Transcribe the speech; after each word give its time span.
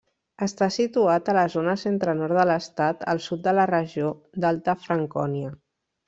Està 0.43 0.67
situat 0.75 1.27
a 1.33 1.35
la 1.37 1.41
zona 1.57 1.75
centre-nord 1.81 2.37
de 2.39 2.45
l'estat, 2.53 3.03
al 3.13 3.21
sud 3.29 3.43
de 3.51 3.57
la 3.61 3.67
regió 3.75 4.09
d'Alta 4.45 4.75
Francònia. 4.87 5.53